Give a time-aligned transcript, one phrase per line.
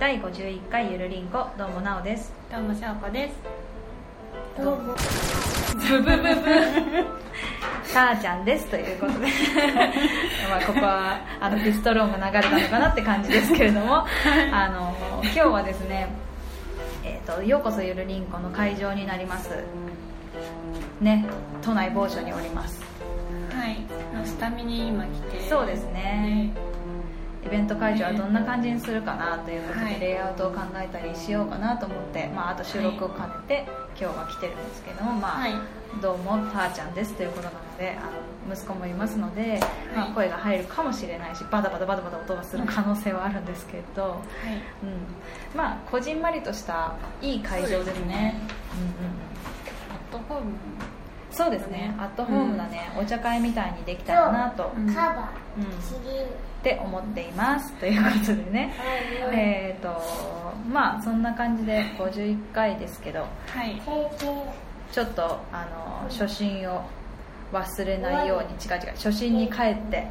[0.00, 2.32] 第51回ゆるりんこどうもなおです。
[2.52, 3.34] どうもしょうこです。
[4.56, 4.94] どうも。
[5.74, 6.22] ブブブブ。
[7.92, 9.26] たーちゃんですということで。
[10.48, 14.06] まあここはあのピストローンが流れたのかなって感じですけれども。
[14.52, 14.94] あの
[15.24, 16.06] 今日はですね
[17.02, 19.50] えーと「ようこそゆるりんこ」の会場になります。
[21.00, 21.26] ね
[21.60, 22.80] 都内某所におります。
[23.52, 23.84] はい。
[24.24, 25.40] スタミに今来て。
[25.48, 26.67] そうですね
[27.48, 33.64] イベント会場はどんな感じにするかなということはいでレイアウトを考えたりしようかなと思って、まあ、あと収録を兼ねて
[33.98, 35.54] 今日は来てるんですけども、まあはい。
[36.02, 38.02] どうもたーちゃんですということなのであ
[38.50, 39.58] の息子もいますので、
[39.96, 44.18] まあ、声が入るかもしれないしバタバタバタバタ音がする可能性はあるんですけど、はい。
[44.82, 48.38] うん、まあこじんまりとしたいい会場ですね。
[48.74, 49.16] うんうんうん。
[49.94, 50.52] アットホーム
[51.38, 51.94] そうですね。
[51.98, 54.80] アットホームなね、お茶会みたいにできたらなと、う。
[54.80, 54.92] ん。
[54.92, 56.02] カバうん、ー。
[56.02, 56.26] キリンっ
[56.62, 57.72] て思っています。
[57.74, 58.74] ということでね。
[59.32, 59.88] えっ、と
[60.70, 63.80] まあそんな感じで51回ですけどはい。
[64.92, 65.22] ちょっと
[65.52, 65.66] あ
[66.02, 66.82] の初心を
[67.52, 70.06] 忘れないように違う違う初心に帰って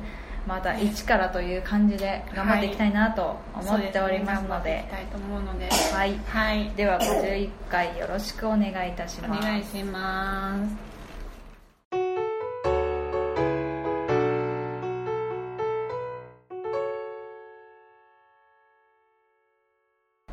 [0.48, 4.61] また一からという感じで頑張っていきたいなと思っておりますので,、そうすね。
[4.61, 5.70] 頑張っていきたいと思うので。
[5.94, 6.16] はい。
[6.30, 6.72] はい。
[6.78, 9.42] では51回よろしくお願いいたしおます。
[9.42, 10.86] 願いします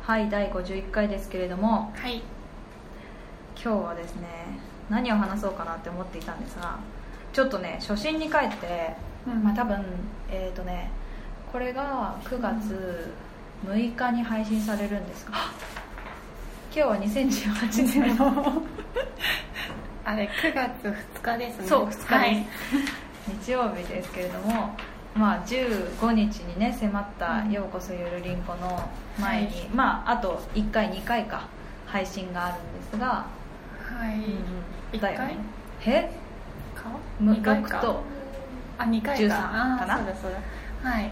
[0.05, 2.21] はい第51回ですけれどもはい。
[3.59, 4.27] 今日はですね
[4.87, 6.77] 何を話そうかなって思っていたんですが
[7.33, 8.95] ちょっとね初心に帰って
[9.27, 9.41] うん。
[9.41, 9.83] まあ、多分
[10.29, 10.91] えっ、とね
[11.51, 13.11] これが9月
[13.65, 15.31] 6日に配信されるんですが、
[16.71, 18.61] 今日は2018年の
[20.03, 21.67] あれ9月2日ですね。
[21.67, 22.45] そう2日です、はい。
[23.43, 24.77] 日曜日ですけれども、
[25.15, 27.51] まあ、15日にね迫った「うん。
[27.51, 29.69] ようこそゆるりんこ」の前に、はい。
[29.73, 31.47] まああと1回2回か
[31.85, 34.39] 配信があるんですが、はい、うんうん。
[34.91, 35.37] 一だよね。
[35.81, 36.11] 回え？
[36.75, 36.89] か？
[37.19, 38.01] む二回6と
[38.77, 39.97] あ2回13かあーかな？
[39.97, 40.31] そうだそう
[40.83, 40.89] だ。
[40.89, 41.11] はい。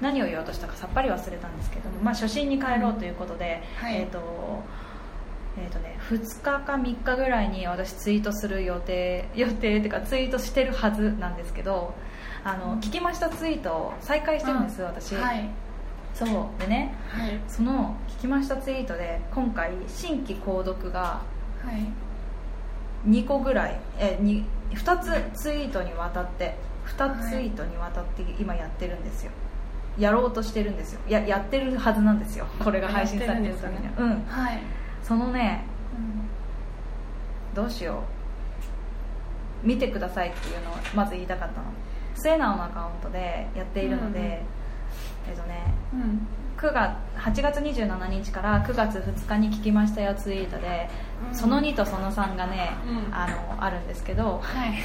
[0.00, 3.96] 何を言おうとしたかさっぱり忘れたんですけども、まあ、初心に帰ろうということで、はい。
[3.96, 4.62] えっ、と
[5.58, 11.92] えーとね、2日か3日ぐらいに私ツイートする予定予定っていうかツイートしてるはずなんですけど
[12.44, 12.80] あの、うん。
[12.80, 15.48] 聞きましたツイートを再開してるんです、私、はい。
[16.14, 16.60] そう。
[16.60, 17.40] でねはい。
[17.48, 21.22] その聞きましたツイートで今回新規購読が
[21.64, 21.86] はい。
[23.08, 26.54] 2個ぐらいえに2つツイートにわたって
[26.86, 29.32] 2ツイートにわたって今やってるんですよ。
[29.98, 31.00] やろうとしてるんですよ。
[31.08, 32.46] ややってるはずなんですよ。
[32.62, 33.92] これが配信されてる時には、ね。
[33.98, 34.08] うん。
[34.26, 34.58] はい、
[35.02, 35.64] そのね
[37.54, 38.02] どうしよ
[39.64, 39.66] う。
[39.66, 41.66] 見てくださいっていうのをまず言いたかったの
[42.14, 44.32] 末直のアカウントでやっているので、うんうん
[45.28, 46.26] えっとねうん。
[46.56, 50.88] 9月8月27日から9月2日に聞きましたよツイートで、
[51.28, 51.34] うん。
[51.34, 53.14] その2とその3がね、うん。
[53.14, 54.74] あのあるんですけどはい。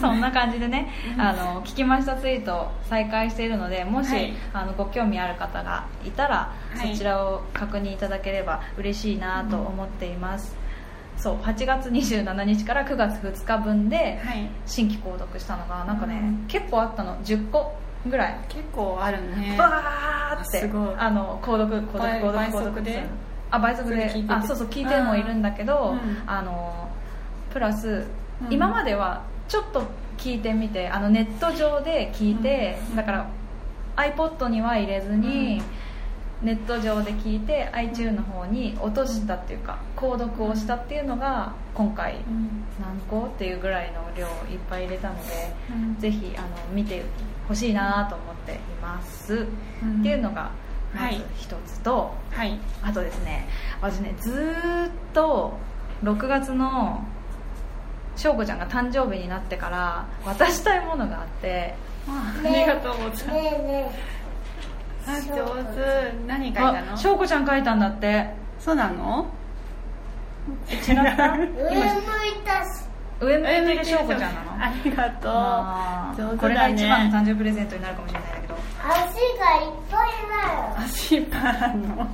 [0.00, 1.20] そんな感じでね、うん。
[1.20, 4.32] あの聞きましたツイートを再開しているのでもし、はい。
[4.52, 6.92] あのご興味ある方がいたら、はい。
[6.92, 10.56] そちらを確認いただければ嬉しいなと思っています、
[11.20, 14.50] そう8月27日から9月2日分ではい。
[14.66, 17.16] 新規購読したのがなんかね、うん結構あったの。
[17.18, 17.72] 10個
[18.06, 18.40] ぐらい。
[18.48, 19.54] 結構あるね。
[19.58, 20.94] バーってすごい。
[20.96, 22.82] あの購読購読倍購読購読。
[22.82, 23.04] で？
[23.50, 24.24] あ倍速で。
[24.28, 26.22] あそうそう聞いてもいるんだけど、うん。
[26.26, 26.88] あの
[27.52, 28.06] プラス、
[28.42, 28.52] うん。
[28.52, 29.82] 今まではちょっと
[30.16, 32.96] 聞いてみてあのネット上で聞いて、うん。
[32.96, 33.30] だから
[33.96, 35.60] iPod には入れずに、
[36.42, 42.64] ネット上で聞いて iTune の方に落としたっていうか購読をしたっていうのが今回うん。
[42.80, 46.00] 何個っていうぐらいの量をいっぱい入れたので、うん。
[46.00, 47.02] ぜひあの見て
[47.46, 49.46] ほしいなと思っています、
[49.82, 50.00] うん。
[50.00, 50.50] っていうのが
[50.94, 51.18] まはい。
[51.18, 52.58] ず一つと、はい。
[52.82, 53.46] あとですね
[53.80, 55.58] 私ねずーっと
[56.02, 57.04] 6月の
[58.16, 61.74] 翔子ちゃんが誕生日になってから渡したいものがあって
[62.08, 63.26] ありがとうございます。
[63.28, 64.19] ねえね
[65.06, 65.34] あ上
[65.74, 66.12] 手。
[66.26, 66.92] 何書いたの？
[66.92, 68.30] あ翔子ちゃん書いたんだって。
[68.58, 69.26] そうなの？
[70.70, 70.92] 違った？
[70.92, 72.84] え上向いたし
[73.20, 73.84] 上向いてる。
[73.84, 74.52] 翔子ちゃんなの？
[74.64, 75.32] ありがとう。
[75.32, 76.22] あー。
[76.22, 76.38] 上手だね。
[76.38, 78.54] これが一番の誕生日プレゼントになるかもしれないんだけど。
[78.82, 82.08] 足がいっぱいだよ足パンの？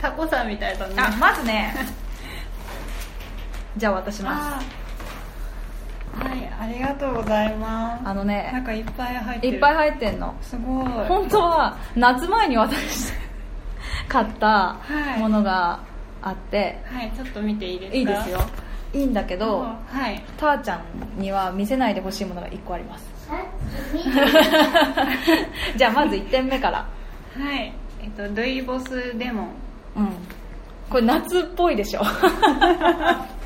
[0.00, 0.94] タコさんみたいだね。
[0.98, 1.74] あまずね。
[3.76, 4.66] じゃあ渡します。
[4.66, 4.81] あ
[6.18, 8.02] はいありがとうございます。
[8.08, 9.54] あのなんねかいっぱい入ってる。
[9.54, 10.34] いっぱい入ってんの。
[10.42, 10.86] すごい。
[11.08, 13.18] 本当は夏前に渡して
[14.08, 14.46] 買った
[14.80, 15.20] はい。
[15.20, 15.80] ものが
[16.20, 17.96] あって、はいちょっと見ていいですか？
[17.98, 18.40] い、いですよ。
[18.94, 19.76] いいんだけどは
[20.10, 20.22] い。
[20.36, 23.10] たーちゃんには見せないでほしいものが1個あります。
[25.76, 26.78] じゃあまず1点目から。
[26.78, 27.72] はい。
[28.02, 29.46] えっとルイボスレモン。
[29.96, 30.08] うん。
[30.90, 32.02] これ夏っぽいでしょ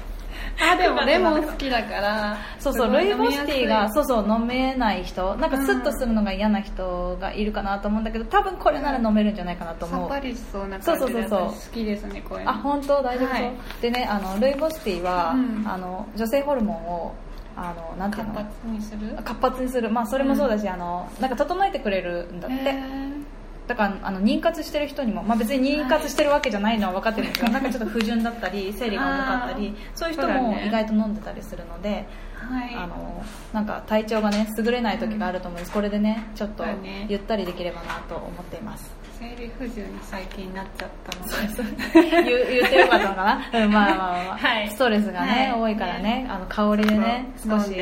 [0.58, 2.38] あでもレモン好きだから。
[2.58, 5.36] そうそうルイボスティーがそうそう飲めない人。
[5.36, 10.10] なんかスッとするのが嫌な人がいるかなと思うんだけど多分これなら飲めるんじゃないかなと思う。
[10.10, 12.50] すいさっぱりしそうな感じで好きですねこういうの。
[12.50, 13.02] あ本当？
[13.02, 13.26] 大丈夫？
[13.26, 13.52] そう、はい。
[13.82, 15.68] でねあのルイボスティーは、うん。
[15.68, 17.14] あの女性ホルモンを
[17.56, 19.16] あのなんていう活の発にする？
[19.24, 19.90] 活発にする。
[19.90, 23.25] まあそれもそうだし、あのなんか整えてくれるんだって、へー
[23.66, 32.74] だからあの妊活してる人にも、まあ、別に妊活してるわけじゃないのは分かってるんですけど、なんかちょっと不順だったり 生理が重かったりそういう人も意外と飲んでたりするので、はい。
[32.74, 36.64] あのなんか体調がね優れない時があると思うんです、これでねちょっと
[37.08, 38.94] ゆったりできればなと思っています。
[39.18, 42.22] 生理不順に最近なっちゃったので。
[42.22, 44.36] 言う言ってよかったのかな、うん、まあまあまあ、まあ。
[44.38, 44.70] はい。
[44.70, 45.60] ストレスがね、はい。
[45.62, 46.26] 多いからね。
[46.28, 47.60] あの香りでねそう。
[47.60, 47.76] 少し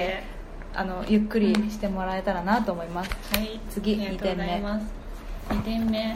[0.77, 3.61] あのゆっくりしてもらえたらなと思います、はい。
[3.71, 5.04] 次ありがとうございます
[5.49, 6.14] 2点目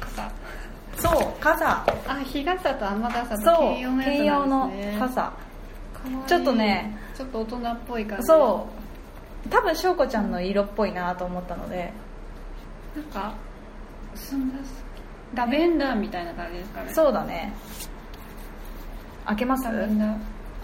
[0.00, 0.30] 傘。
[0.96, 1.84] そう傘。
[2.06, 5.32] あ日傘と雨傘とそう兼用のやつ兼用の傘。
[6.26, 8.68] ちょっとねちょっと大人っぽい感じそ
[9.46, 9.48] う。
[9.48, 11.92] 多分翔子ちゃんの色っぽいなと思ったので。
[12.94, 13.34] なんか
[14.14, 14.54] そんな
[15.34, 16.92] ラベンダーみたいな感じですかね。
[16.92, 17.52] そうだね。
[19.26, 19.64] 開けます？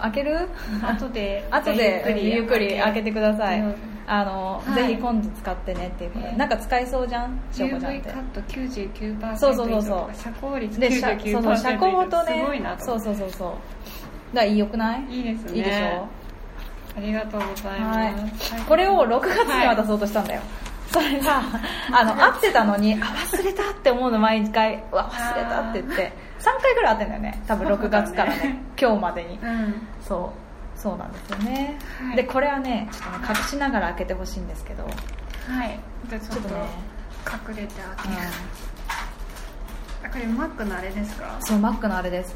[0.01, 0.49] 開ける？
[0.83, 3.61] 後で 後でゆっくり開けてください。
[3.61, 3.75] うん
[4.13, 4.75] あの、はい。
[4.89, 7.41] ぜひ今度使ってねっていうことで、ねなんか使えそうじゃん？
[7.53, 8.11] 翔子ちゃんっ UV て。
[8.11, 10.15] カット99%そうそうそうそう。
[10.17, 12.41] 遮光率でしゃ99%そうそう遮光とね。
[12.41, 12.85] すごいなと。
[12.85, 13.49] そうそうそうそう。
[13.49, 13.59] だか
[14.35, 15.05] らいいよくない？
[15.11, 15.53] いいですね。
[15.57, 16.09] いいでしょ？
[16.97, 18.13] ありがとうございはい。
[18.15, 20.41] ます、これを6月に渡うそうとしたんだよ、
[20.91, 21.41] それが
[21.93, 24.83] あの会ってたのにあ忘れたって思うの毎回。
[24.91, 26.13] うわ忘れたって言って。
[26.41, 27.43] 3回ぐらい会ってんだよね。
[27.47, 28.43] 多分6月からね。
[28.43, 29.39] ね 今日までに。
[29.41, 29.75] うん。
[30.01, 30.50] そう
[30.81, 32.17] そうなんですよね、はい。
[32.17, 34.93] でこれはねちょっとね隠しながら開けてほしいんですけど、はい。
[36.09, 36.55] じゃあちょっとね。
[37.49, 37.97] 隠れて開う。
[38.03, 38.15] ける、
[40.05, 41.37] あこれマックのあれですか？
[41.37, 42.35] ん、そうマックのあれです。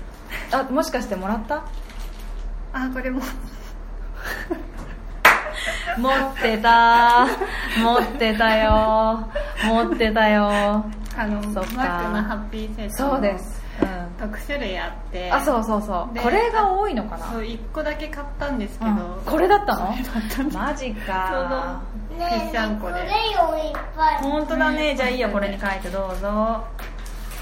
[0.52, 1.64] あもしかしてもらった？
[2.72, 3.22] あこれも。
[5.96, 7.26] 持ってた。
[7.82, 9.28] 持ってたよ。
[9.64, 10.44] 持ってたよ。
[11.16, 13.62] あのマックのハッピーセットそうです、
[14.24, 15.30] うん、6種類あって。
[15.30, 16.14] あそうそうそう。
[16.14, 17.30] でこれが多いのかな？
[17.32, 19.94] そう1個だけ買ったんですけど、うんこれだったの？
[20.52, 21.82] マジか。
[22.10, 22.92] ぴねっしゃんこで。
[22.94, 24.16] これよいっぱい。
[24.22, 24.94] 本当だね。
[24.96, 25.28] じゃあいいよ。
[25.30, 26.64] これに書いてどうぞ。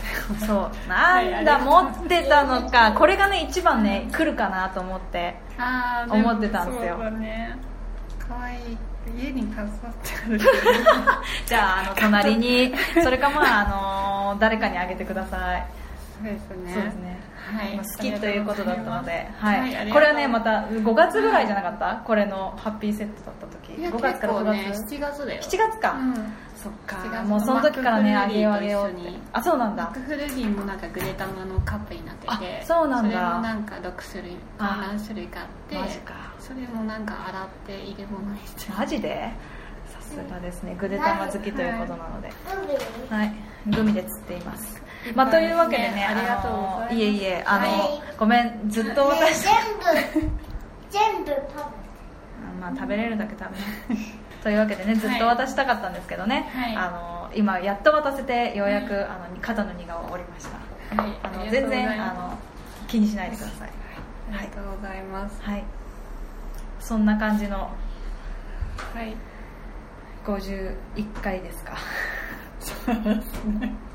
[0.47, 0.89] そう。
[0.89, 2.93] なはいんだ持ってたのか。
[2.93, 5.35] これがね一番ね来るかなと思って。
[5.59, 6.95] あ思ってたんですよ。
[6.97, 7.57] そうだね。
[8.19, 8.79] かわいい
[9.19, 10.39] 家に飾ってある
[11.47, 12.75] じゃああの隣に。
[13.03, 15.67] それかまああの誰かにあげてください
[16.23, 16.73] そうですね。
[16.75, 17.21] そうですね。
[17.53, 17.77] はい。
[17.77, 19.91] まあ好きということだったので、はい。
[19.91, 22.03] これはねまた5月ぐらいじゃなかった？
[22.07, 23.81] これのハッピーセットだった時。
[23.81, 25.27] いや5月から9結構月、ね7月？
[25.27, 25.43] だよ。
[25.43, 26.15] 7月か、うん。
[26.55, 26.97] そっか。
[26.97, 29.85] 7月もうその時からねあげようあげようにあそうなんだ。
[29.85, 32.29] マックフルーリーもなんかグレタマのカップになってて。
[32.31, 33.11] あそうなんだ。
[33.11, 35.79] それもなんか6種類あ何種類かあって。
[35.79, 36.15] マジか。
[36.39, 38.73] それもなんか洗って入れ物にして。
[38.73, 39.31] マジで？
[39.87, 40.77] さすがですね。
[40.79, 42.31] グデタマ好きということなので。
[43.11, 43.35] 海はい。
[43.67, 44.83] グミで釣っています
[45.15, 46.81] まあというわけでねありがとうござい。
[46.81, 48.03] ますいえいえあの、はい。
[48.19, 49.55] ごめんずっとね私、全
[50.23, 50.43] 部
[50.91, 51.83] 全部食
[52.61, 53.51] まあ食べれるだけ食
[53.89, 54.01] べね
[54.43, 56.77] というわけでねずっと渡したかったんですけどね、はい。
[56.77, 61.03] あの今やっと渡せてようやく、あの肩の荷が下りました。
[61.03, 61.13] はい。
[61.23, 62.39] あの全然あの
[62.87, 63.69] 気にしないでください。
[64.35, 65.43] ありがとうございます。
[65.43, 65.65] はい。
[66.79, 67.71] そんな感じの
[68.95, 69.15] はい。
[70.25, 71.77] 51回ですか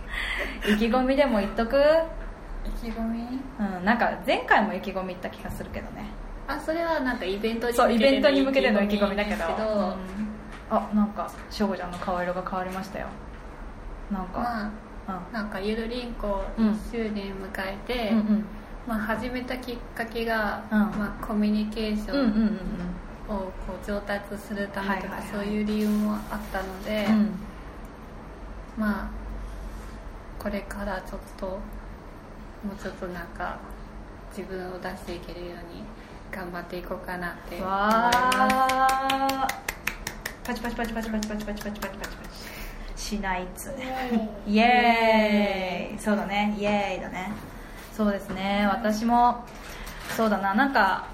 [0.68, 1.78] 意気込みでも言っとく？
[2.84, 3.20] 意気込み？
[3.60, 6.06] うん、なんか前回も意気込み言った気がするけどね。
[6.48, 9.46] あそれはなんかイベントにそうイベントに向けての意意気気込みだけど。
[9.46, 9.96] うん。
[10.70, 13.08] あなんかしょうごちゃんの顔色が変わりましたよ。
[14.12, 14.72] なんか、ま
[15.08, 18.46] あなんかゆるりんこうん1周年迎えて、うんうん。
[18.88, 20.80] まあ、始めたきっかけが、うん。
[20.80, 22.44] まあ、コミュニケーショうんうんうん
[23.30, 25.28] ンをこう上達するためとかはいはいはい。
[25.30, 26.20] そういう理由もあっ
[26.52, 27.40] たので、うんうん
[28.78, 29.10] まあ
[30.48, 31.60] これからちょっとも
[32.74, 33.60] うちょっとなんか
[34.30, 35.84] 自分を出していけるように
[36.32, 38.10] 頑張っていこうかなって思いま
[39.50, 39.56] す。
[40.46, 42.08] パチパチパチパチパチパチパチパチパチパチパ
[42.96, 43.74] チしないっつ
[44.48, 47.34] イエーイそうだねイエーイだね
[47.92, 49.44] そうですね私も
[50.16, 51.10] そうだななんか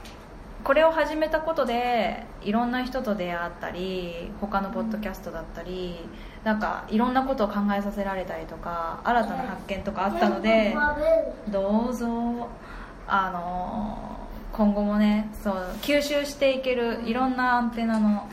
[0.63, 5.95] これを始めたことでいろんな人と出会ったり他のポッドキャストだったり
[6.43, 10.75] なんかいろんなことを考えさせられたりとか新たな発見とかあったので
[11.49, 12.49] どうぞ
[13.07, 18.29] あの今後もねそう吸収していけるいろんなアンテナの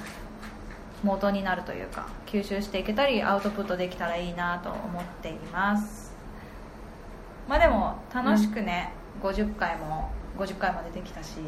[1.02, 6.10] 元になるというか吸収していけたりアウトプットできたらいいなと思っています。
[7.48, 11.38] まあでも楽しくね、50回も50回までできたし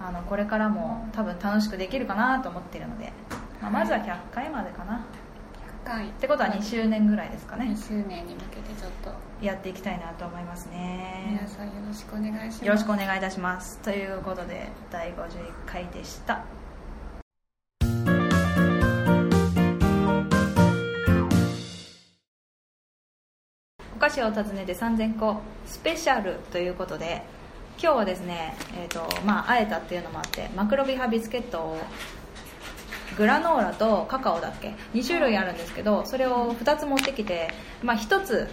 [0.00, 3.12] あのこれからも多分楽しくできるかなと思っているので、
[3.60, 5.04] まあ、まずは100回までかな、
[5.84, 6.08] 100回。
[6.08, 7.66] ってことは2周年ぐらいですかね。
[7.66, 9.28] 2周年に向けてちょっと。
[9.42, 11.26] やっていきたいなと思いますね。
[11.28, 12.64] 皆さんよろしくお願いします。
[12.64, 13.78] よろしくお願いいたします。
[13.78, 16.44] ということで第51回でした。
[23.94, 25.40] お菓子を訪ねて3000個。
[25.66, 27.22] スペシャルということで
[27.80, 31.78] 今日はですね、えーとまあ、会えたっていうのもあってマクロビハビスケットを
[33.16, 37.50] グラノーラとカカオだっけ？2種類あるんですけどそれを2つ持ってきて、
[37.82, 38.48] まあ、1つ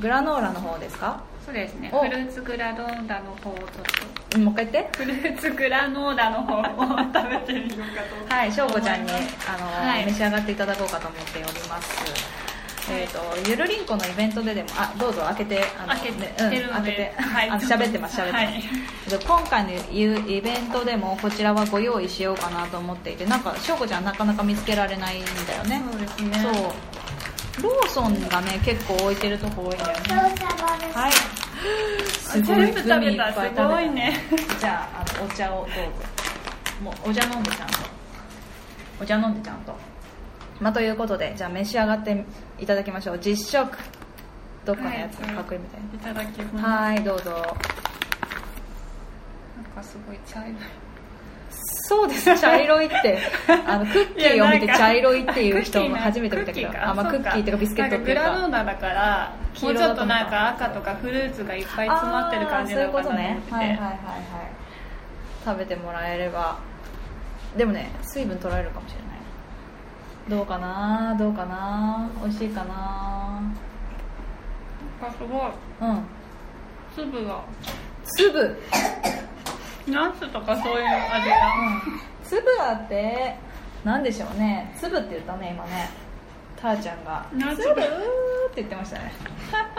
[0.00, 1.22] グラノーラの方ですか？
[1.44, 1.90] そうですね。
[1.92, 2.00] お。
[2.00, 3.66] フルーツグラノーラの方をちょっ
[4.30, 4.38] と。
[4.38, 4.96] もう一回言って。
[4.96, 9.16] フルーツグラノーラの方を食べてみようかとはい、しょうこちゃんにあ
[9.58, 10.06] の、はい。
[10.06, 12.51] 召し上がっていただこうかと思っております。
[12.90, 17.50] えっ、とゆるりんこのイベントででもあどうぞ開けてあの開けてねるのでうん、開けて、はい。
[17.50, 18.42] あ喋ってます喋ってます。
[18.42, 18.62] はい。
[19.08, 25.82] で今回のイベントでもこちらはご用意しようかなと思っていてなんかしょうこちゃんなかなか見つけられないんだよね。
[25.90, 26.40] そうですね。
[26.42, 27.62] そう。
[27.62, 30.34] ローソンがね結構置いてるとこ多いんだよね。
[30.94, 31.12] はい。
[32.18, 32.56] すごい。
[32.56, 32.98] 全部食べた。
[32.98, 34.20] グミいっぱい食べすごいね。
[34.58, 35.72] じゃああのお茶をどうぞ。
[36.82, 37.74] もうお茶飲んでちゃんと。
[39.00, 39.91] お茶飲んでちゃんと
[40.62, 42.24] まあということでじゃあ召し上がって
[42.60, 43.18] いただきましょう。
[43.18, 43.76] 実食。
[44.64, 45.80] どっかのやつはいかっこいいみたい
[46.12, 46.62] いただきます。
[46.62, 47.30] なはいどうぞ。
[47.30, 47.42] なん
[49.74, 50.54] かすごい茶色い。
[51.50, 53.18] そうです茶色いって。
[53.66, 58.22] あの クッキーを見て茶色いっていう人も初めて見たけどあ、まあ、クッキーっていうかビスケットっていうか。
[58.22, 63.50] グラノかーラだからもうちょっとなんか赤とかフルーツがいっぱい詰まってる感じなのかなと思ってて。
[63.50, 63.58] あーそういうことね。
[63.58, 63.96] はいはいはいはい。
[65.44, 66.56] 食べてもらえれば。
[67.56, 69.11] でもね水分取られるかもしれない
[70.28, 71.16] どうかな？
[71.18, 72.08] どうかな？
[72.22, 73.42] 美味しいかな？
[75.00, 75.40] なんかすごい。
[75.80, 76.04] うん。
[76.94, 77.42] 粒が。
[78.04, 78.56] 粒？
[79.88, 81.36] ナッツとかそういう味が
[82.24, 83.36] 粒だって
[83.84, 84.72] なんでしょうね。
[84.78, 85.90] 粒って言ったね今ね。
[86.56, 87.26] たーちゃんが。
[87.34, 87.62] ナッツ。
[87.62, 87.72] 粒？
[87.72, 89.12] って言ってましたね。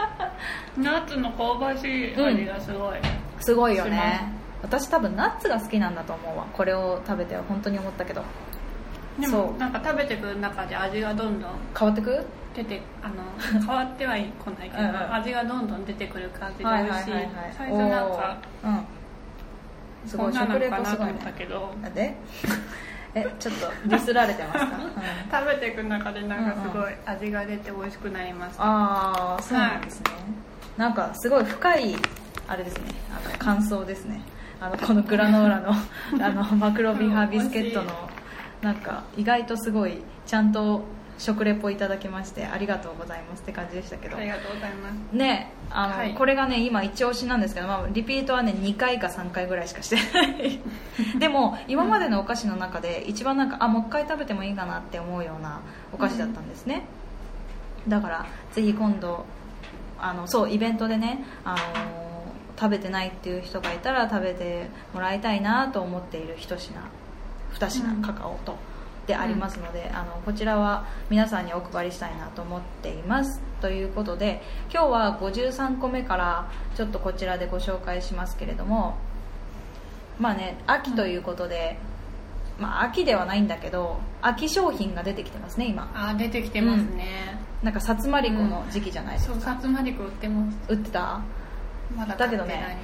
[0.77, 2.97] ナッツの香ばしい味がすごい、
[3.39, 6.45] すごいよしね私多分ナッツが好きなんだと思うわ。
[6.51, 8.23] これを食べて本当に思ったけど
[9.19, 12.25] でもなんか食べてくる中で味がどんどん変わってく？
[12.55, 15.13] 出てあの変わってはいこないけどうんうん。
[15.13, 17.53] 味がどんどん出てくる感じで美はい味しいはいはいはい。
[17.57, 20.09] 最初なんかうん。
[20.09, 21.13] すごい食レかなと思ポすごいね。
[21.19, 21.73] ったけど。
[21.83, 22.15] あで？
[23.15, 24.91] えちょっとディスられてますか、 うん。
[25.31, 30.05] 食べていく中でなんかすごい味が出て美味しくなりました、ああそうなんですね、
[30.77, 31.95] なんかすごい深い
[32.47, 32.83] あれですね。
[33.11, 34.19] あの感想ですね。
[34.59, 35.73] あのこのグラノーラの
[36.25, 37.91] あのマクロビハビスケットの
[38.63, 40.83] なんか意外とすごいちゃんと
[41.19, 44.17] 食レポいただきましてありがとうございますって感じでしたけど。
[44.17, 45.15] ありがとうございます。
[45.15, 46.15] ねあの、はい。
[46.15, 50.59] これがね今一押しなんですけど、まあ、リピートはね2回か3回ぐらいしかしてない。
[51.19, 55.59] でも今までのお菓子の中で一番なんかあもう一回食べてもいいかなって思うような
[55.91, 56.83] お菓子だったんですね、
[57.87, 59.25] だからぜひ今度
[59.99, 61.57] あのそうイベントでねあの
[62.59, 66.75] 食べてないっていう人がいたら食べてもらいたいなと思っている一品
[67.53, 68.57] 二品、うんカカオと
[69.07, 73.41] でありますので、あのこちらは皆さんにお配りしたいなと思っています。
[73.61, 74.41] ということで
[74.71, 78.97] 今日は53個目からちょっとこちらでご紹介しますけれども
[80.19, 81.77] まあね秋ということで、
[82.59, 85.91] まあ秋ではないんだけど秋商品が出てきてますね今。
[85.93, 90.57] あ出てきてますね、なんかさつまりこの時期じゃないですそうか、さつまりこ売ってます。
[90.69, 91.21] 売ってた？
[91.95, 92.45] まだだけど。
[92.45, 92.77] ね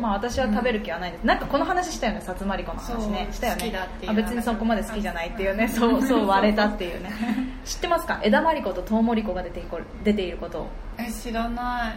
[0.00, 3.28] まあ私は食べる気はないです、なんかこの話したよねさつまりこの話ね。
[3.32, 3.72] したよね。
[4.06, 5.66] あ別にそこまで好きじゃないっていうね。
[5.68, 7.10] そうそう割れたっていうね。
[7.64, 8.20] 知ってますか？
[8.22, 10.66] 枝まりこととうもりこが出ていこ出ていることを。
[10.98, 11.90] え知らな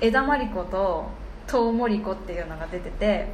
[0.00, 0.06] い。
[0.06, 1.10] 枝まりこと
[1.46, 3.28] とうもりこっていうのが出てて。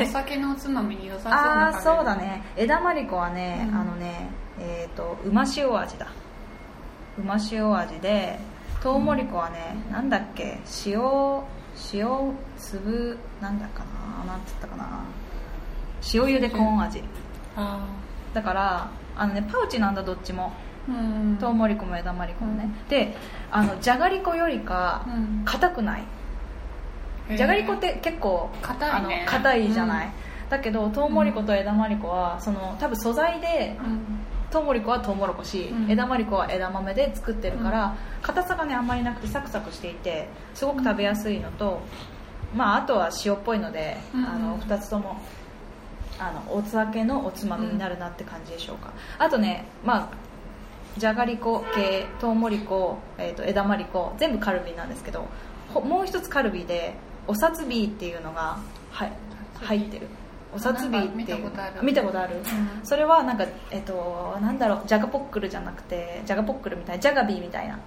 [0.00, 2.42] お酒のおつまみに良さそうあなあそうだね。
[2.56, 3.74] 枝まりこはね、うん。
[3.74, 4.28] あのね
[4.60, 6.06] えっ、とうま塩味だ。
[7.18, 8.38] うま塩味で
[8.82, 10.58] とうもりこはね、なんだっけ？
[10.86, 11.00] 塩
[11.92, 13.84] 塩粒なんだか
[14.24, 14.24] な？
[14.24, 15.04] なんつったかな？
[16.14, 17.02] 塩ゆでコーン味。
[17.56, 17.86] あ
[18.32, 20.52] だからあのねパウチなんだどっちも。
[20.88, 21.36] ーうん。
[21.36, 23.14] とうもりこも枝まりこもね、で
[23.50, 25.42] あのじゃがりこよりかうん。
[25.44, 26.04] 硬くない、
[27.28, 27.36] へー。
[27.36, 29.24] じゃがりこって結構硬いね。
[29.24, 30.12] あの硬いじゃない、うん。
[30.48, 33.76] だけどとうもりこと枝まりこはその多分素材で
[34.50, 35.90] うんとうもりこはとうもろこし、うん。
[35.90, 41.80] 枝まりこは枝豆で作ってるから硬さがねあんまりなくてサクサクしていてすごく食べやすいのと、
[42.54, 44.24] まあ、あとは塩っぽいので、うん。
[44.24, 45.20] あの2つとも
[46.18, 50.30] あのお酒のおつまみになるなって感じでしょうか、あとねまあ
[50.98, 55.26] じゃがりこ系とうもりこ、えー、と枝まりこ全部カルビーなんですけど
[55.72, 56.94] ほもう一つカルビで
[57.26, 58.58] おさつビーっていうのが
[58.90, 59.12] はい
[59.54, 60.08] 入ってる
[60.54, 61.82] おさつビーって見たことある。
[61.82, 62.42] 見たことある、ん。
[62.82, 67.78] それはなんかえっとなんだろうジャガポックルじゃなくてジャガポックルみたいなジャガビーみたいな。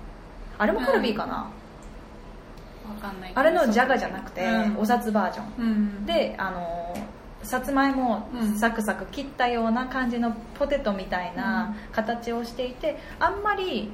[0.57, 4.77] あれもカルビーかな、わかんないあれのジャガじゃなくて、うん。
[4.77, 5.45] おさつバージョン。
[5.57, 6.05] うん。
[6.05, 6.95] であの
[7.41, 8.57] さつまいもうん。
[8.57, 13.91] サクサク切ったような感じのポテトみたいな形をしていてあんまり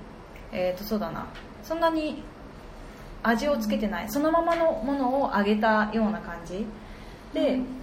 [0.51, 1.27] えっ、とそうだな。
[1.63, 2.23] そんなに
[3.23, 4.09] 味をつけてない。
[4.09, 6.65] そのままのものを揚げたような感じ。
[7.33, 7.78] で、うん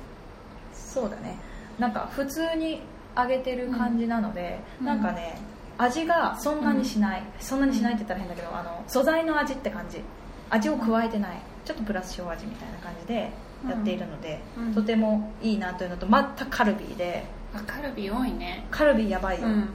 [0.97, 1.39] そうだね。
[1.79, 2.81] なんか普通に
[3.15, 4.87] 揚げてる感じなので、うん。
[4.87, 5.39] なんかね
[5.77, 10.01] 味がそんなにしない、そんなにしないって言ったら変だけどあの素材の味って感じ。
[10.49, 11.37] 味を加えてない。
[11.67, 13.31] ちょっとプラス塩味みたいな感じで
[13.69, 14.75] やっているので、うん。
[14.75, 17.25] とてもいいなというのとまたカルビーで
[17.55, 18.67] あカルビ多いね。
[18.71, 19.69] カルビーやばいよ、うん。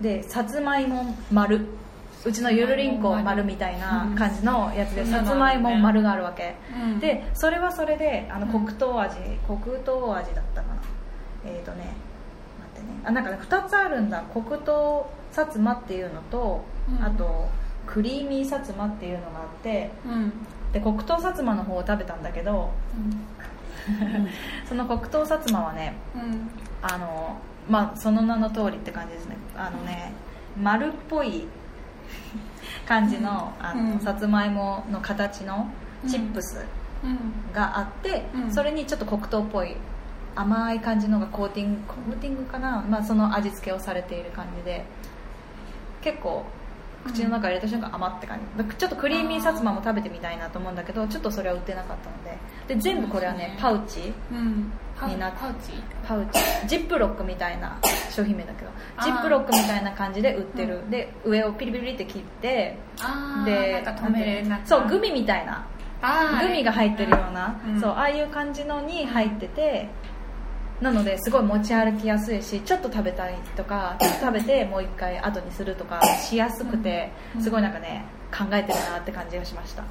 [0.00, 1.68] でさつまいも丸
[2.24, 6.98] うちのゆるりんこ丸みたいな感じのやつでうんさつまいも丸があるわけ、うん。
[6.98, 8.64] でそれはそれであのうん。
[8.64, 9.16] 黒糖味、
[9.46, 10.80] 黒糖味だったかな。
[11.44, 11.94] えっ、ー、とね
[12.74, 13.00] 待ってね。
[13.04, 14.24] あなんかね2つあるんだ。
[14.32, 17.04] 黒糖さつまっていうのと、うん。
[17.04, 17.48] あと
[17.86, 20.32] クリーミーさつまっていうのがあってうん。
[20.72, 22.70] で黒糖さつまの方を食べたんだけど
[24.66, 26.48] その黒糖さつまはねうん。
[26.80, 27.36] あの
[27.68, 29.36] まあその名の通りって感じですね。
[29.56, 30.12] あのね
[30.60, 31.46] 丸っぽい
[32.86, 33.90] 感じの,、あうん。
[33.94, 35.68] のさつまいもの形の
[36.08, 36.64] チップス
[37.04, 37.18] うん。
[37.54, 38.52] があって、うん。
[38.52, 39.76] それにちょっと黒糖っぽい
[40.36, 44.84] 甘い感じのがコーティングコーティングかな、まあ、その味付けをされている感じで
[46.02, 46.44] 結構
[47.04, 48.64] 口の中入れた瞬間甘って感じ。
[48.76, 52.74] ちょっとクリーミーさつまも食べてみたいなと思うんだけどちょっとそれは売ってなかったので。
[52.74, 54.12] で全部これはねパウチ。
[55.06, 55.72] になっパウチ。
[56.06, 56.40] パウチ。
[56.68, 57.78] ジップロックみたいな
[58.10, 58.70] 商品名だけど。
[59.02, 60.90] ジップロックみたいな感じで売ってる、うん。
[60.90, 62.76] で上をピリピリって切って
[63.44, 63.84] で
[64.64, 65.66] そうグミみたいな。
[66.40, 67.80] グミが入ってるような、うん。
[67.80, 69.88] そうああいう感じのに入ってて
[70.80, 77.42] なのですごい持ち歩きやすいしちょっと食べたいとかちょっと食べてもう一回後にするとかしやすくてうん。
[77.42, 78.04] すごいなんかね
[78.36, 79.84] 考えてるなって感じがしました。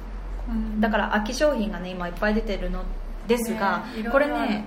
[0.48, 0.80] うん。
[0.80, 2.84] だから秋商品がね今いっぱい出てるの
[3.26, 4.66] ですが、これね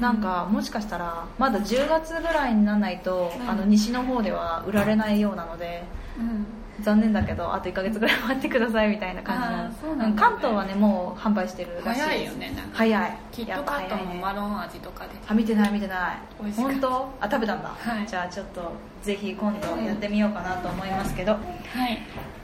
[0.00, 3.48] なんかもしかしたらまだ10月ぐらいにならないと、うん。
[3.48, 5.84] あの西の方では売られないようなので
[6.18, 6.46] うん。
[6.80, 12.00] 残念だけどあと1ヶ月ぐらい待ってくださいみたいな感じな関東はねもう販売してるらしい。
[12.00, 12.78] 早いよねなんか。
[12.78, 13.16] 早い。
[13.30, 14.16] キットカットも早い。
[14.16, 15.10] ねマロン味とかで。
[15.28, 16.18] あ見てない見てない。
[16.56, 17.08] 本当？
[17.20, 18.06] あ食べたんだ、はい。
[18.08, 21.34] じゃあちょっとぜひ今度やってみようかなと思いますけど。
[21.34, 22.02] はい。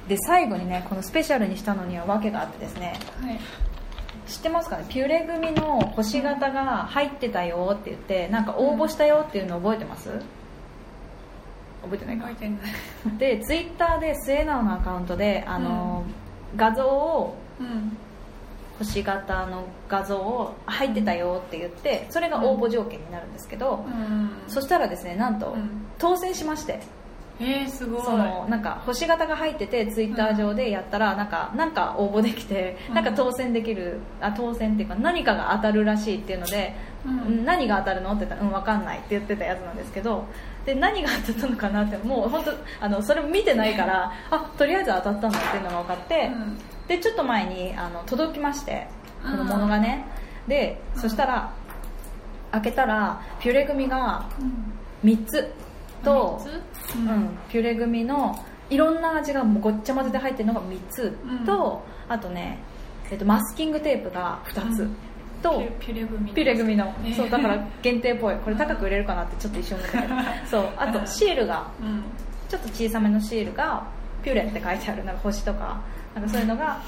[0.09, 3.01] で最後にねこのスペシャルにしたのには訳があってですね。
[3.21, 3.41] はい
[4.31, 4.87] 知ってますかね？
[4.89, 10.11] ピュレ組の星型が入ってたよって言ってなんか応募したよっていうの覚えてます？
[11.83, 12.29] 覚えてないか。
[12.29, 12.59] 覚えてない。
[13.19, 16.05] でツイッターで末直のアカウントであの、
[16.57, 17.97] 画像をうん。
[18.79, 24.31] 星型の画像を入ってたよって言ってそれが応募条件になるんですけど、うん。
[24.49, 25.87] そしたらですねなんと、うん。
[25.99, 26.81] 当選しまして
[27.41, 28.03] えー、すごい。
[28.03, 32.95] そのなんか星型が入っててツイッター上でやったらなんかなんか応募できてうん。
[32.95, 36.75] なんか当選できるあ当選っていうか何かが当たるらしいっていうので、
[37.07, 37.21] うん。
[37.21, 40.27] うん何が当たるのって言ったらうん分かんないって言ってたやつなんですけど
[40.67, 46.59] で何が当たったのかなってもう本当あのそれ見てないからあとりあえず当たったんだっていうのが分かって、うん。
[46.89, 48.87] でちょっと前にあの届きまして
[49.23, 49.49] このうん。
[49.49, 50.05] ものがね
[50.47, 51.53] でそしたら
[52.53, 54.29] 開けたらピュレ組が
[55.05, 55.53] 3つ
[56.05, 56.41] と、
[56.97, 61.13] うん、ピュレ組のいろんな味がもうごっちゃ混ぜで入ってるのが3つ
[61.45, 62.59] と、あとね、
[63.11, 64.97] えっと、マスキングテープが2つ、うん。
[65.43, 68.37] とピュレ組ピュレ組の、えーそうだから限定っぽい。
[68.37, 70.15] これ高く売れるかなってちょっと一瞬思ったけど。
[70.51, 71.67] そうあとシールが。
[71.81, 72.03] うん。
[72.49, 73.85] ちょっと小さめのシールが
[74.23, 75.81] ピュレって書いてあるなんか星とか
[76.15, 76.79] なんかそういうのが、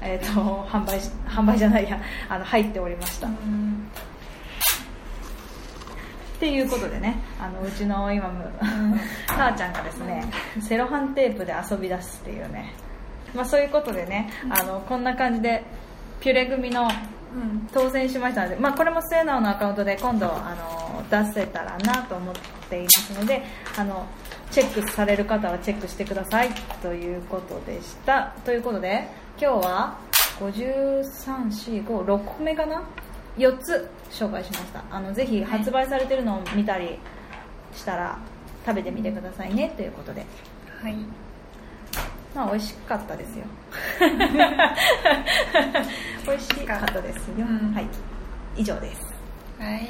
[0.00, 2.00] えっと販売し販売じゃないや。
[2.28, 3.88] あの入っておりました、うん
[6.34, 8.44] っていうことでねあのうちの今も
[9.26, 10.24] 母ちゃんがですね
[10.60, 12.74] セロハンテープで遊び出すっていうね、
[13.34, 15.64] まあ、そういうことでねあのこんな感じで
[16.20, 16.88] ピュレ組の
[17.34, 17.68] うん。
[17.72, 22.34] 当選しましたので、まあ、これも末直のアカウントで今度あの出せたらなと思っ
[22.70, 23.42] ていますので
[23.76, 24.06] あの
[24.52, 28.32] チェックされる方はチェックしてくださいということでした。
[28.44, 29.08] ということで
[29.40, 29.98] 今日は
[30.38, 32.82] 53456個目かな
[33.36, 34.84] 4つ紹介しました。
[34.90, 36.98] あのぜひ発売されてるのを見たり
[37.74, 38.18] したら
[38.64, 39.72] 食べてみてくださいね。
[39.76, 40.24] ということで。
[40.82, 40.96] はい。
[42.34, 43.44] まあ 美味しかったですよ。
[46.26, 47.72] 美味しかったですよ、うん。
[47.74, 47.86] はい。
[48.56, 49.02] 以上です。
[49.58, 49.88] はい。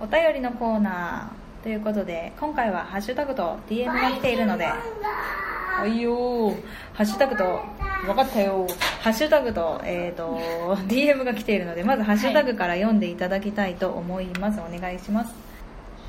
[0.00, 6.52] お便りのコーナーということで今回はハッシュタグと DM が来ているのではいよ。
[6.52, 7.58] ーハッシュタグと
[8.04, 8.66] 分かったよ。
[9.00, 10.38] ハッシュタグと,、えー、 と
[10.86, 15.34] DM が来ているのでまずハッシュタグから読んでいただきたいと思います、お願いします。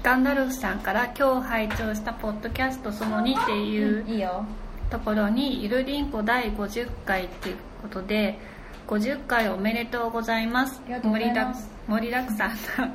[0.04, 4.46] ガンダルフさんから今日拝聴したポッドキャストその2っていういいよ。
[4.90, 8.38] ところにゆるりんこ第50回っていうことで
[8.88, 10.82] 50回おめでとうございます。
[11.88, 12.94] 盛りだくさんの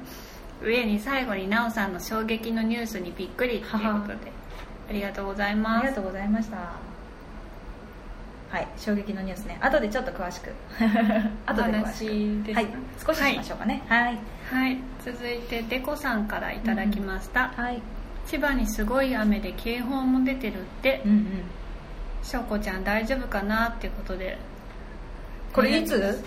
[0.62, 4.14] 上に最後になおさんの衝撃のニュースにびっくりっていうことで
[4.90, 5.82] ありがとうございあます。
[5.82, 6.56] りがとうございました。
[8.50, 9.56] はい衝撃のニュースね。
[9.60, 10.50] 後でちょっと詳しく。
[11.46, 12.66] 後で詳し話ですくはい
[13.06, 13.82] 少ししましょうかね。
[13.88, 14.18] はい。
[14.50, 14.78] はい。
[15.04, 17.80] 続いてデコさんからいただきました、はい。
[18.26, 21.02] 千葉にすごい雨で警報も出てるって。
[21.04, 21.26] うんうん。
[22.22, 24.36] しょうこちゃん大丈夫かなっていうことで。
[25.52, 26.22] これいつ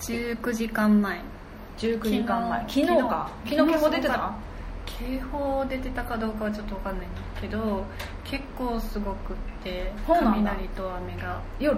[0.00, 1.20] ？19時間前
[1.78, 2.60] 19時間前。
[2.60, 4.34] 昨昨日日か昨日警報出てた
[4.86, 7.84] 警報出てたかどうかはちょっと分かんないんですけど
[8.24, 11.76] 結構すごくって雷と雨が夜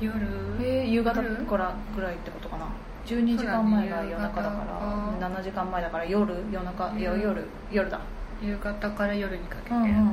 [0.00, 0.16] 夜
[0.60, 2.66] えー、夕方夜からぐらいってことかな
[3.06, 4.64] 12時間前が夜中だか
[5.20, 8.00] ら7時間前だから夜夜中いやうん夜夜だ
[8.42, 10.12] 夕方から夜にかけて、うんうんうんうん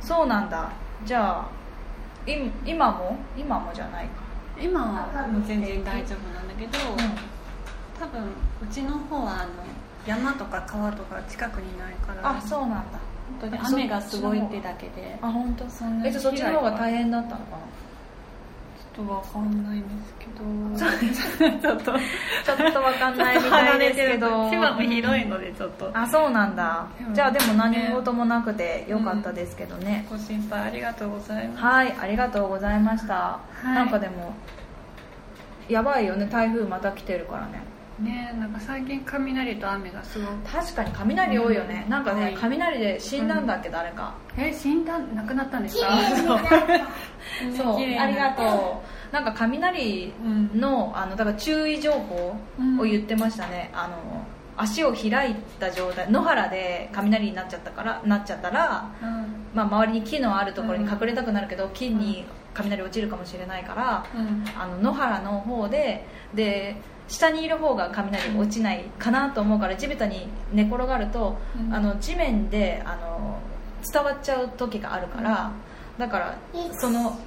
[0.00, 0.70] そうなんだ
[1.04, 1.48] じゃあ
[2.30, 4.12] い今も今もじゃないか
[4.60, 6.78] 今は全然大丈夫なんだけど、
[7.98, 8.22] 多分
[8.62, 9.52] うちの方はあの
[10.06, 12.36] 山とか川とか近くにないから。
[12.36, 12.98] あそうなんだ。
[13.40, 15.18] 本当に雨がすごいってだけで。
[15.20, 15.68] あ本当？
[15.68, 17.58] そんなえそっちの方が大変だったのか
[18.96, 21.58] ちょっとわかんないんですけど。
[21.60, 21.92] ちょっと。
[21.92, 24.48] なちょっとわかんないみたいですけど。
[24.48, 25.90] 千葉も広いのでちょっと。
[25.92, 26.86] あそうなんだ。
[27.12, 31.64] じゃあでも何事もなくてよかったですけどね、ご心配ありがとうございます。
[31.64, 33.66] はいありがとうございました、い。
[33.66, 34.34] なんかでも
[35.68, 36.26] やばいよね。
[36.26, 40.32] 台風また来てるからねねなんか最近雷と雨がすごく。
[40.52, 41.90] 確かに雷多いよね、うん。
[41.90, 42.34] なんかねはい。
[42.38, 44.14] 雷で死んだんだっけ、誰か。
[44.36, 45.88] え死んだ亡くなったんですか？
[47.56, 47.76] そう。
[47.98, 49.14] ありがとう。
[49.14, 50.60] なんか雷うん。
[50.60, 52.36] のあのだから注意情報
[52.80, 53.96] を言ってましたね、あの
[54.58, 59.26] 足を開いた状態野原で雷になっちゃったからなっちゃったら、うん。
[59.54, 64.44] まあ、周りに木のあるところに隠れたくなるけど、木に雷落ちるかもしれないから、うん。
[64.58, 66.76] あの野原の方でで
[67.08, 71.74] 下にいる方が雷落ちないかなと思うから地べたに寝転がると、うん。
[71.74, 73.38] あの地面であの
[73.92, 75.52] 伝わっちゃう時があるから、
[75.98, 76.38] だから
[76.72, 77.18] その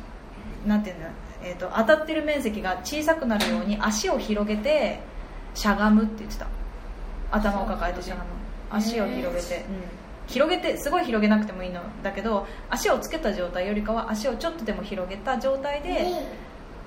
[0.68, 1.06] なんていうの、
[1.44, 5.00] えー、と当たってる面積が小さくなるように足を広げて
[5.54, 6.48] しゃがむって言ってた。
[7.32, 8.30] 頭を抱えてしゃがむ。
[8.72, 9.84] 足を広げて、うん、
[10.28, 16.08] 広げてすごい広げなくてもいいのだけど足をつけた状態よりかは足をちょっとでも広げた状態で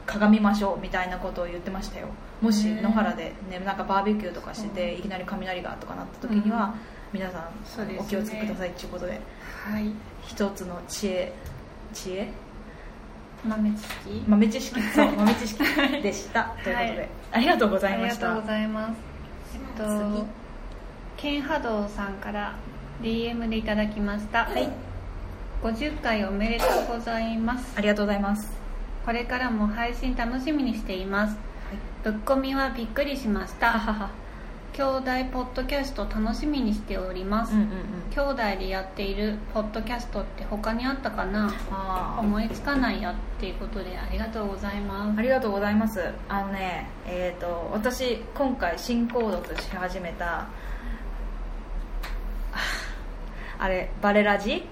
[0.07, 2.09] 鏡みましょうみたいなことを言ってましたよ。
[2.41, 6.75] もし野原で、ね、なんかバーベキューとかしてて、いきなり雷がとかなった時には、
[7.13, 7.51] 皆さ
[7.85, 7.99] んね。
[8.01, 9.21] お気をつけくださいっていうことで。
[9.65, 9.93] はい。
[10.27, 11.33] 一つの知恵。
[11.93, 12.29] 知恵？
[13.45, 14.25] 豆知識？
[14.29, 14.83] 豆知識。
[14.95, 15.65] そう豆知識
[16.03, 16.55] でした。
[16.65, 18.31] ということで、はいありがとうございました。
[18.31, 18.93] ありがとうございます。
[19.79, 20.27] えっと
[21.17, 22.55] ケンハドさんから
[23.03, 24.45] DM でいただきました。
[24.45, 24.69] はい。
[25.63, 27.75] 50回おめでとうございます。
[27.77, 28.62] ありがとうございます
[29.05, 31.37] これからも配信楽しみにしています。
[32.05, 33.73] ぶっこみはびっくりしました。
[33.73, 34.11] ははは。
[34.73, 37.75] 兄弟ポッドキャスト楽しみにしております、うんうんうん。
[38.11, 41.53] 兄弟でやっているポッドキャストって他にあったかな？
[41.71, 42.21] あー。
[42.21, 45.19] 思いつかないやっていうことでありがとうございます。
[45.19, 46.01] ありがとうございます。
[46.29, 50.47] あのねえっ、と私今回新コードとし始めたあ
[53.59, 54.65] あれバレラジ？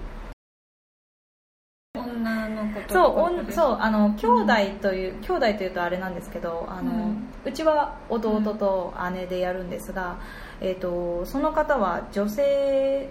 [2.89, 7.27] そうそうあの兄弟という、兄弟というとあれなんですけどあの、うん。
[7.43, 10.19] うちは弟と姉でやるんですが、
[10.59, 13.09] えー、とその方は女性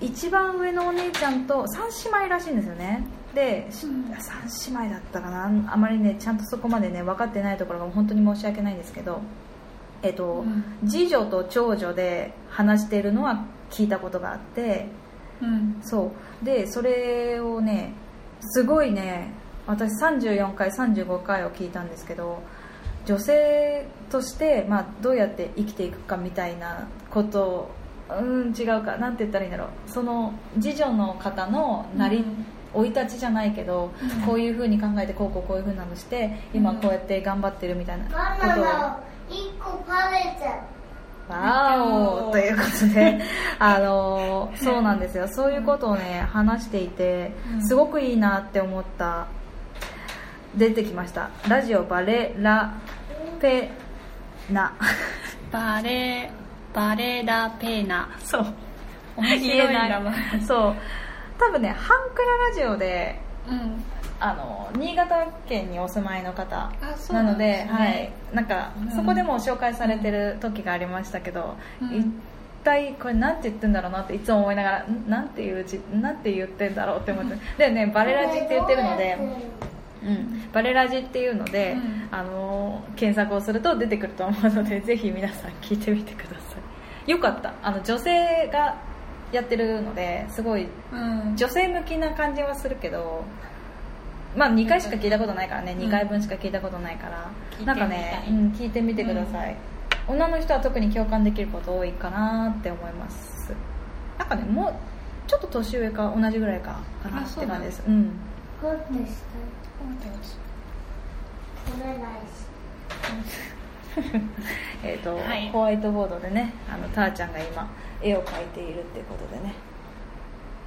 [0.00, 3.04] 一番上のお姉ちゃんと3姉妹らしいんですよね。
[3.34, 4.04] で、しうん。
[4.12, 5.72] 3姉妹だったかな？
[5.72, 9.20] あまりねちゃんとそこまでね分かってないところが本当に申し訳ないんですけど
[10.02, 10.44] えっ、と、
[10.82, 10.88] うん。
[10.88, 14.86] 次女と長女で話しているのは聞いたことがあって
[15.42, 15.78] うん。
[15.82, 16.44] そう。
[16.44, 17.92] でそれをね
[18.40, 19.30] すごいね。
[19.66, 22.42] 私34回35回を聞いたんですけど
[23.04, 27.70] 女性として、まあ、どうやって生きていくかみたいなことを
[28.10, 29.68] うん違うかなんて言ったらいいんだろう。
[29.86, 32.24] その次女の方のなり
[32.72, 34.22] 生い立ちじゃないけど、うん。
[34.22, 39.92] こういうふうに考えてこうこうこういうふうなのして今こうやって頑張ってるみたいなことを、一個食べ
[40.40, 40.77] ちゃう。
[41.28, 41.82] わー
[42.28, 43.20] おということで、
[43.58, 45.28] あのーそうなんですよ。
[45.28, 47.66] そういうことをね話していてうん。
[47.66, 49.26] すごくいいなって思った
[50.56, 51.30] 出てきました。
[51.48, 52.72] ラジオバレラ
[53.40, 53.70] ペ
[54.50, 54.72] ナ。
[55.52, 56.30] バレ
[56.74, 58.08] バレラペーナ。
[58.24, 58.46] そう。
[59.16, 60.74] 面白い名前そう。
[61.38, 63.82] 多分ねハンクララジオでうん
[64.20, 66.72] あの新潟県にお住まいの方
[67.12, 68.90] なのではい、なんか、うん。
[68.90, 71.94] そこでも紹介されてる時がありましたけど、うん。
[71.94, 72.06] 一
[72.64, 77.38] 体これなんて言ってんだろうなっていつも思いながらんなんていう字なんて言ってんだろうって思って。
[77.58, 79.18] でねバレラジって言ってるので、
[80.02, 82.08] うん、バレラジっていうので、うん。
[82.10, 86.56] あの検索をすると出てくると思うので ぜひ皆さん聞いてみてくださ
[87.06, 87.10] い。
[87.10, 87.52] よかった。
[87.62, 88.76] あの女性が
[89.30, 91.36] やってるのですごいうん。
[91.36, 93.22] 女性向きな感じはするけど
[94.36, 95.88] まあ2回しか聞いたことないからね、うん。
[95.88, 97.74] 2回分しか聞いたことないから、聞いてみたい。
[97.74, 99.56] なんかね、うん、聞いてみてください、
[100.06, 103.52] 女の人は特に共感できること多いかなって思います。
[104.18, 104.74] なんかねもう
[105.28, 107.82] ちょっと年上か同じぐらいかかなって感じです。
[107.86, 108.12] うん
[108.60, 109.22] ホッ とし
[111.66, 112.48] た取れないし
[114.82, 115.50] えーとはい。
[115.50, 117.68] ホワイトボードでねあのターちゃんが今
[118.02, 119.54] 絵を描いているっていうことでね。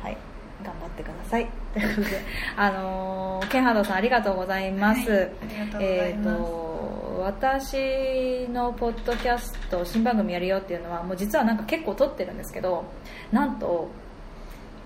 [0.02, 0.18] はい
[0.64, 1.48] 頑張ってください。
[1.74, 2.22] ということで
[2.58, 5.30] あのーケンハードさんありがとうございます、はい
[5.80, 6.38] えーます。
[6.40, 12.84] と私のポッドキャスト新番組やるよっていうのはもう実はなんか結構撮ってるんですけど
[13.32, 13.90] なんと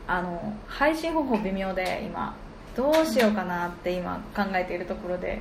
[0.07, 2.35] あの配信方法微妙で今
[2.75, 5.39] どうしようかなって今考えているところで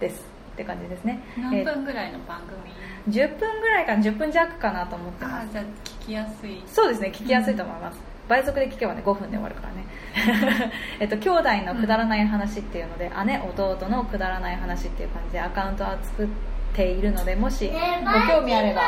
[0.00, 1.20] ですって感じですね。
[1.38, 5.48] 何分ぐらいの番組？10分ぐらいか10分弱かなと思ってます。
[5.48, 5.64] あじゃあ
[6.02, 6.60] 聞きやすい。
[6.66, 7.98] そうですね聞きやすいと思います、
[8.30, 9.84] 倍速で聞けばね5分で終わるからね。
[11.00, 16.28] えっと兄弟のくだらない話っていうので、姉弟のくだらない話っていう感じでアカウントは作っ
[16.72, 18.82] ているのでもしご興味あれば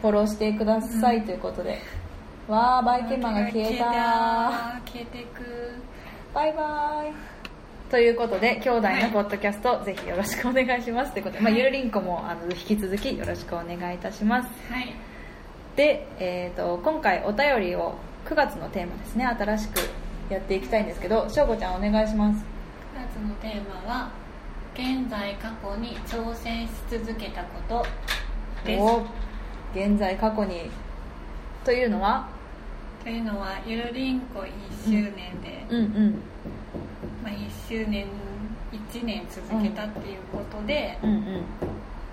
[0.00, 1.78] フォローしてくださいということで、
[2.48, 3.84] わあバイケンマンが消えた。
[4.86, 5.74] 消えていく。
[6.34, 7.40] バイバイ。
[7.90, 11.36] ということで兄弟のポッドキャスト、ぜひよろしくお願いしますということ。
[11.36, 14.48] で、まあ、ゆるりんこもあの引き続きよろしくお願いいたします。
[14.72, 14.94] はい。
[15.76, 19.26] で、えー、と今回お便りを9月のテーマですね。
[19.26, 19.80] 新しく
[20.30, 22.44] やっていきたいんですけどしょうこちゃんお願いします。
[22.94, 24.10] 9月のテーマは
[24.74, 27.84] 現在過去に挑戦し続けたこと。
[28.64, 28.82] です。
[28.82, 29.04] お
[29.74, 30.70] 現在過去に
[31.64, 32.28] というのは？
[33.02, 36.22] というのはゆるりんこ1周年で、うんうん。
[37.24, 38.06] まあ、1周年
[38.70, 41.44] 1年続けたっていうことで、うんうん。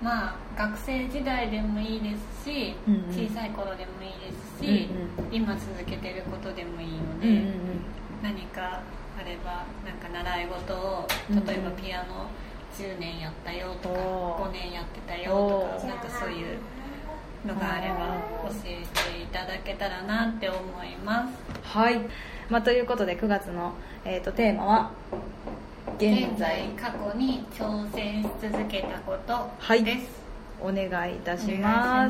[0.02, 3.00] まあ学生時代でもいいですし、うんうん。
[3.10, 7.52] 小さい頃でもいいですし、うん今続けてることでもいいので、うんうん
[8.22, 8.80] 何か
[9.20, 11.46] あればなんか習い事をうんうん。
[11.46, 12.26] 例えばピアノ
[12.76, 14.48] 10年やったよとか、おー。
[14.48, 16.58] 5年やってたよとかなんかそういう
[17.46, 18.16] のがあれば
[18.48, 21.68] 教えていただけたらなって思います。
[21.76, 22.00] はい、
[22.48, 24.90] まあ、ということで9月の、えー、とテーマは
[25.98, 26.62] 現在。
[26.80, 29.84] 過去に挑戦し続けたことはい。
[29.84, 30.17] です、
[30.60, 32.08] お願いいたしおま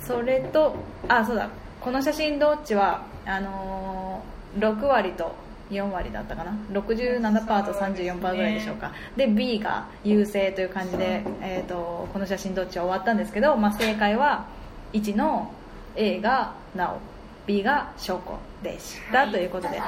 [0.00, 0.06] す。
[0.06, 0.76] それと
[1.08, 1.48] あそうだ。
[1.80, 5.34] この写真どっちはあのー6割と
[5.70, 8.92] 4割だったかな？67%と34%ぐらいでしょうか。
[9.16, 14.46] で B が優勢という感じで、えー、とこの写真どっちは終わったんですけど、まあ、正解は
[14.92, 15.52] 1の
[15.94, 16.98] A がなお
[17.46, 19.30] B が証拠でした、はい。
[19.30, 19.80] ということで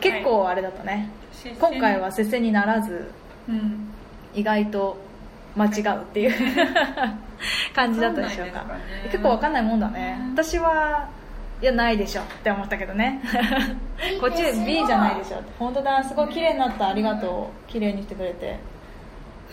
[0.00, 3.10] 結構あれだったね、接戦今回は接戦にならず
[3.48, 3.88] うん。
[4.34, 4.96] 意外と
[5.56, 6.32] 間違うっていう
[7.74, 8.60] 感じだったでしょうか。
[8.60, 8.66] ね。
[9.10, 10.18] 結構わかんないもんだね。
[10.20, 11.08] うん私は
[11.62, 13.22] いやないでしょって思ったけどね。
[14.20, 17.70] こっち B じゃないでしょ本当だすごい綺麗になったありがとう。
[17.70, 18.58] 綺麗にしてくれて。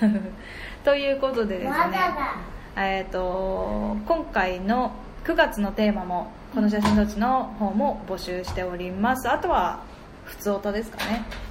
[0.84, 1.72] ということでですね。
[1.72, 2.36] だ
[2.76, 4.92] えー、と今回の
[5.24, 9.30] 9月のテーマもこの写真どっちの方も募集しております。
[9.30, 9.80] あとは
[10.26, 11.24] 普通歌ですかね。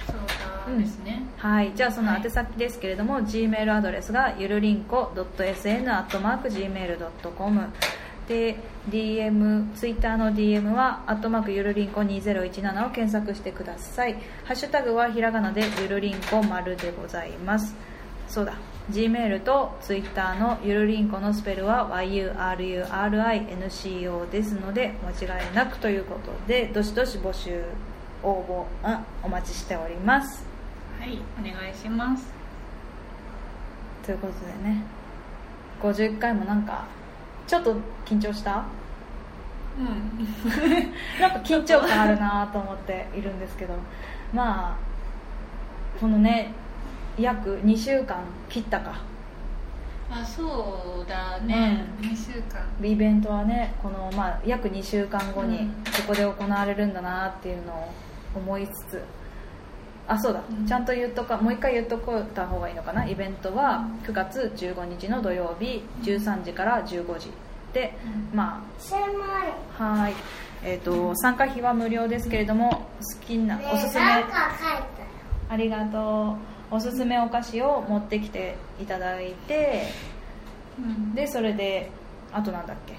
[0.71, 5.91] うだですね、はい、じゃあその宛先ですけれども、G メールアドレスがゆるりんこ .sn.gmail.com
[8.27, 8.55] で
[8.89, 14.13] DM ツイッターの DM は「アットマークゆるりんこ2017」を検索してください。
[14.45, 17.75] ハッシュタグはひらがなでゆるりんこ丸でございます。
[18.27, 18.53] そうだ。
[18.89, 22.89] G メールとツイッターのゆるりんこのスペルは YURURINCO
[24.29, 27.63] ですので間違いなくということでどしどし募集
[28.23, 30.50] 応募あお待ちしております
[31.01, 32.27] はいお願いします。
[34.05, 34.83] ということでね
[35.81, 36.85] 51回もなんか
[37.47, 38.63] ちょっと緊張した？
[39.79, 40.27] うん。
[41.19, 43.73] なんか緊張感あるなと思っているんですけど
[44.31, 44.77] まあ
[45.99, 46.53] このね
[47.17, 49.01] 約2週間切ったか。
[50.11, 52.09] あそうだね、うん。
[52.09, 52.61] 2週間。
[52.87, 55.67] イベントはねこの、まあ、約2週間後にうん。
[55.69, 55.73] こ
[56.09, 57.91] こで行われるんだなっていうのを
[58.35, 59.03] 思いつつ
[60.11, 60.65] あそうだ、うん。
[60.67, 63.07] ちゃんと言っとかもう一回言っとこた方がいいのかな？
[63.07, 67.31] イベントは9月15日の土曜日13時から15時っ
[67.71, 67.93] て、
[68.33, 69.09] ま狭い。
[69.79, 70.13] あはい。
[70.63, 74.87] えー、と参加費は無料ですけれども好きなねおすすめなんか書いたよ。
[75.49, 76.37] ありがと
[76.71, 76.75] う。
[76.75, 79.87] おすすめお菓子を持ってきていただいて
[80.77, 81.15] うん。
[81.15, 81.89] でそれで
[82.33, 82.95] あとなんだっけ？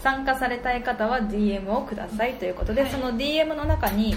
[0.00, 2.90] 参加されたい方は DM をくださいということで、はい。
[2.90, 4.14] その DM の中に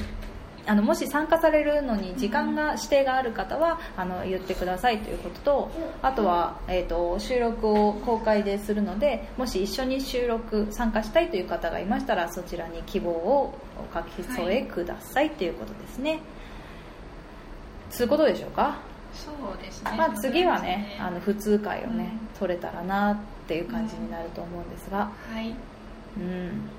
[0.68, 13.58] あのもし参加されるのに時間が指定がある方はあの言ってくださいということとあとは、えー、と収録を公開でするのでもし一緒に収録参加したいという方がいましたらそちらに希望を
[13.92, 16.20] お書き添えくださいということですね。
[17.90, 18.78] そういうことでしょうか？
[19.14, 19.92] そうですね。
[19.98, 25.56] まあ、次はねそうですあの普通回をね、う取れたらなっていう感じになると思うんですが、はい
[26.18, 26.70] うん、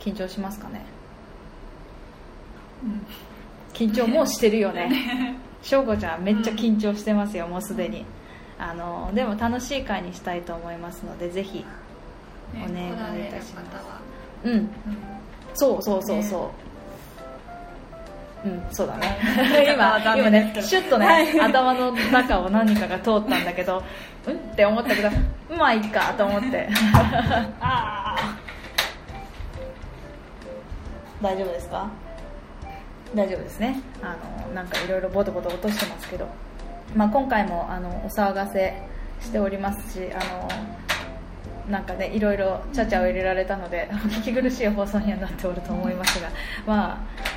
[0.00, 1.07] 緊張しますかねうん
[3.74, 5.36] 緊張もうしてるよね。
[5.62, 8.04] 翔子ちゃんめっちゃ緊張してますよ、もうすでに。
[8.58, 11.64] あのでも楽しい回にしたいと思いますのでぜひね
[12.56, 13.70] お願いいたします。
[13.70, 14.00] 方は。
[14.44, 14.52] うん。
[14.52, 14.68] うん
[15.54, 16.50] そうそうそうそ
[18.44, 19.18] う、うんそうだね。
[19.74, 23.82] 今残今ねシュッとね頭の中を何かが通ったんだけど
[24.26, 24.34] うん？
[24.34, 25.08] って思ったけど
[25.56, 26.68] まあいいかと思って。
[27.60, 28.36] ああ
[31.20, 31.88] 大丈夫ですか？
[33.14, 33.80] 大丈夫ですね。
[34.02, 34.16] あ
[34.48, 36.28] のなんかいろいろボトボト落としてますけど、
[36.94, 38.82] まあ、今回もあのお騒がせ
[39.20, 40.48] しておりますしあの
[41.70, 46.28] なんかねいろいろちゃちゃを入れられたので お聞き苦しい放送にはなっておると思いますが。
[46.66, 47.28] まあ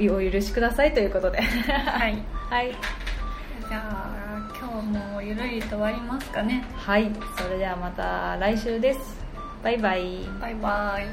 [0.00, 1.40] お許しくださいということで。
[1.42, 2.22] はい。
[2.50, 2.72] はい、
[3.68, 4.10] じゃあ
[4.58, 6.64] 今日もゆるりと終わりますかね。
[6.76, 9.20] はい、それではまた来週です。
[9.62, 10.26] バイバイ。
[10.40, 11.06] バイバイ。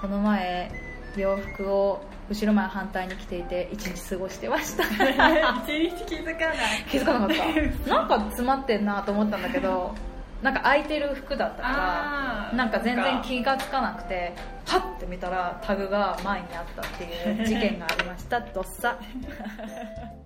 [0.00, 0.70] この前
[1.20, 4.84] 洋服を後ろ前反対に着ていて一日過ごしてました。
[5.66, 6.56] 自力気づかない。
[6.90, 7.36] 気づかなかっ
[7.84, 7.90] た。
[7.90, 9.94] なんか詰まってんなと思ったんだけど
[10.42, 11.68] なんか空いてる服だったか
[12.50, 14.34] らなんか全然気がつかなくて
[14.66, 18.40] はって見たらタグが前にあったっていう事件がありました。
[18.40, 18.98] どっさ「